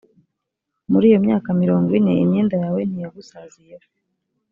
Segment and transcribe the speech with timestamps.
[0.91, 3.87] muri iyo myaka mirongo ine, imyenda yawe ntiyagusaziyeho,